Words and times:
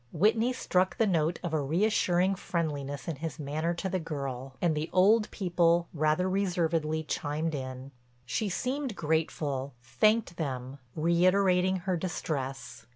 Whitney 0.11 0.51
struck 0.51 0.97
the 0.97 1.05
note 1.05 1.39
of 1.43 1.53
a 1.53 1.61
reassuring 1.61 2.33
friendliness 2.33 3.07
in 3.07 3.17
his 3.17 3.37
manner 3.37 3.75
to 3.75 3.87
the 3.87 3.99
girl, 3.99 4.55
and 4.59 4.73
the 4.73 4.89
old 4.91 5.29
people, 5.29 5.89
rather 5.93 6.27
reservedly 6.27 7.03
chimed 7.03 7.53
in. 7.53 7.91
She 8.25 8.49
seemed 8.49 8.95
grateful, 8.95 9.75
thanked 9.83 10.37
them, 10.37 10.79
reiterating 10.95 11.75
her 11.85 11.97
distress. 11.97 12.87